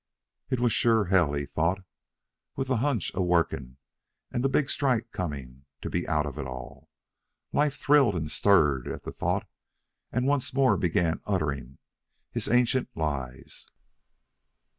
It 0.49 0.59
was 0.59 0.73
sure 0.73 1.05
hell, 1.13 1.33
he 1.33 1.45
thought, 1.45 1.83
with 2.55 2.69
the 2.69 2.77
hunch 2.77 3.11
a 3.13 3.21
working 3.21 3.77
and 4.31 4.43
that 4.43 4.49
big 4.49 4.67
strike 4.71 5.11
coming, 5.11 5.65
to 5.81 5.91
be 5.91 6.07
out 6.07 6.25
of 6.25 6.39
it 6.39 6.47
all. 6.47 6.89
Life 7.53 7.77
thrilled 7.77 8.15
and 8.15 8.31
stirred 8.31 8.87
at 8.87 9.03
the 9.03 9.11
thought 9.13 9.47
and 10.11 10.25
once 10.25 10.55
more 10.55 10.75
began 10.75 11.21
uttering 11.27 11.77
his 12.31 12.47
ancient 12.49 12.89
lies. 12.97 13.67